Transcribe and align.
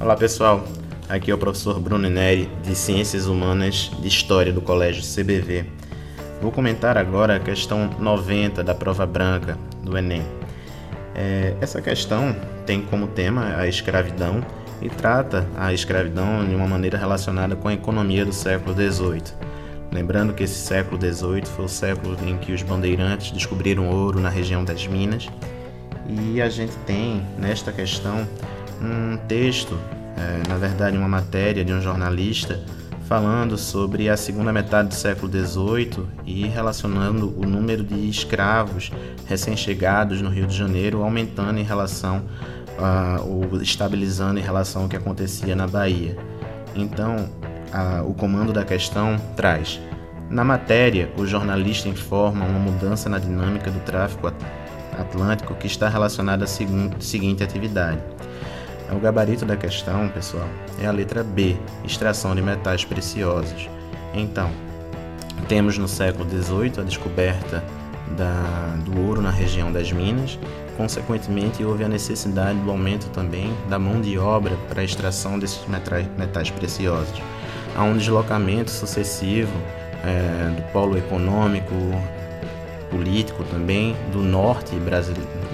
Olá 0.00 0.14
pessoal, 0.14 0.64
aqui 1.08 1.28
é 1.28 1.34
o 1.34 1.38
professor 1.38 1.80
Bruno 1.80 2.08
Neri 2.08 2.48
de 2.62 2.72
Ciências 2.76 3.26
Humanas 3.26 3.90
de 4.00 4.06
História 4.06 4.52
do 4.52 4.60
Colégio 4.60 5.02
CBV. 5.02 5.64
Vou 6.40 6.52
comentar 6.52 6.96
agora 6.96 7.34
a 7.34 7.40
questão 7.40 7.90
90 7.98 8.62
da 8.62 8.76
prova 8.76 9.04
branca 9.04 9.58
do 9.82 9.98
Enem. 9.98 10.22
É, 11.16 11.56
essa 11.60 11.82
questão 11.82 12.34
tem 12.64 12.80
como 12.80 13.08
tema 13.08 13.56
a 13.56 13.66
escravidão 13.66 14.40
e 14.80 14.88
trata 14.88 15.44
a 15.56 15.72
escravidão 15.72 16.46
de 16.46 16.54
uma 16.54 16.68
maneira 16.68 16.96
relacionada 16.96 17.56
com 17.56 17.66
a 17.66 17.74
economia 17.74 18.24
do 18.24 18.32
século 18.32 18.76
XVIII. 18.76 19.34
Lembrando 19.90 20.32
que 20.32 20.44
esse 20.44 20.64
século 20.64 20.96
XVIII 21.00 21.44
foi 21.44 21.64
o 21.64 21.68
século 21.68 22.16
em 22.24 22.38
que 22.38 22.52
os 22.52 22.62
bandeirantes 22.62 23.32
descobriram 23.32 23.88
ouro 23.88 24.20
na 24.20 24.28
região 24.28 24.64
das 24.64 24.86
Minas 24.86 25.28
e 26.08 26.40
a 26.40 26.48
gente 26.48 26.76
tem 26.86 27.20
nesta 27.36 27.72
questão 27.72 28.26
um 28.80 29.16
texto, 29.28 29.78
é, 30.16 30.48
na 30.48 30.56
verdade 30.56 30.96
uma 30.96 31.08
matéria 31.08 31.64
de 31.64 31.72
um 31.72 31.80
jornalista 31.80 32.60
falando 33.08 33.56
sobre 33.56 34.08
a 34.10 34.16
segunda 34.16 34.52
metade 34.52 34.88
do 34.88 34.94
século 34.94 35.32
XVIII 35.32 36.04
e 36.26 36.46
relacionando 36.46 37.34
o 37.38 37.46
número 37.46 37.82
de 37.82 38.08
escravos 38.08 38.90
recém-chegados 39.26 40.20
no 40.20 40.28
Rio 40.28 40.46
de 40.46 40.54
Janeiro 40.54 41.02
aumentando 41.02 41.58
em 41.58 41.62
relação 41.62 42.22
uh, 42.78 43.26
ou 43.26 43.62
estabilizando 43.62 44.38
em 44.38 44.42
relação 44.42 44.82
ao 44.82 44.88
que 44.88 44.96
acontecia 44.96 45.56
na 45.56 45.66
Bahia. 45.66 46.18
Então, 46.74 47.30
o 48.06 48.14
comando 48.14 48.52
da 48.52 48.64
questão 48.64 49.16
traz. 49.36 49.80
Na 50.30 50.44
matéria, 50.44 51.10
o 51.16 51.26
jornalista 51.26 51.88
informa 51.88 52.44
uma 52.44 52.58
mudança 52.58 53.08
na 53.08 53.18
dinâmica 53.18 53.70
do 53.70 53.80
tráfico 53.80 54.32
atlântico 54.98 55.54
que 55.54 55.66
está 55.66 55.88
relacionada 55.88 56.44
à 56.44 56.46
seguinte 56.46 57.42
atividade 57.42 58.00
o 58.94 58.98
gabarito 58.98 59.44
da 59.44 59.56
questão, 59.56 60.08
pessoal, 60.08 60.48
é 60.80 60.86
a 60.86 60.90
letra 60.90 61.22
B, 61.22 61.56
extração 61.84 62.34
de 62.34 62.40
metais 62.40 62.84
preciosos. 62.84 63.68
Então, 64.14 64.50
temos 65.46 65.76
no 65.76 65.86
século 65.86 66.28
XVIII 66.28 66.80
a 66.80 66.82
descoberta 66.82 67.62
da, 68.16 68.74
do 68.84 69.06
ouro 69.06 69.20
na 69.20 69.30
região 69.30 69.70
das 69.70 69.92
Minas. 69.92 70.38
Consequentemente, 70.76 71.62
houve 71.62 71.84
a 71.84 71.88
necessidade 71.88 72.58
do 72.60 72.70
aumento 72.70 73.10
também 73.10 73.52
da 73.68 73.78
mão 73.78 74.00
de 74.00 74.18
obra 74.18 74.56
para 74.68 74.80
a 74.80 74.84
extração 74.84 75.38
desses 75.38 75.66
metais, 75.66 76.06
metais 76.16 76.50
preciosos. 76.50 77.20
Há 77.76 77.82
um 77.82 77.96
deslocamento 77.96 78.70
sucessivo 78.70 79.52
é, 80.04 80.54
do 80.56 80.62
polo 80.72 80.96
econômico, 80.96 81.74
político 82.90 83.44
também, 83.44 83.94
do 84.12 84.20
norte 84.20 84.74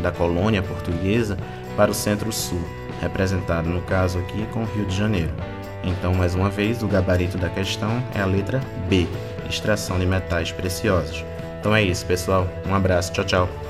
da 0.00 0.12
colônia 0.12 0.62
portuguesa 0.62 1.36
para 1.77 1.90
o 1.90 1.94
centro-sul 1.94 2.83
representado 3.05 3.69
no 3.69 3.80
caso 3.83 4.19
aqui 4.19 4.47
com 4.52 4.60
o 4.60 4.66
Rio 4.66 4.86
de 4.86 4.97
Janeiro. 4.97 5.33
Então, 5.83 6.14
mais 6.14 6.34
uma 6.34 6.48
vez, 6.48 6.83
o 6.83 6.88
gabarito 6.88 7.38
da 7.38 7.48
questão 7.48 8.02
é 8.14 8.20
a 8.20 8.27
letra 8.27 8.61
B, 8.88 9.06
extração 9.48 9.98
de 9.98 10.06
metais 10.06 10.50
preciosos. 10.50 11.24
Então 11.61 11.74
é 11.74 11.83
isso, 11.83 12.05
pessoal. 12.05 12.46
Um 12.66 12.74
abraço, 12.74 13.12
tchau, 13.12 13.24
tchau. 13.24 13.48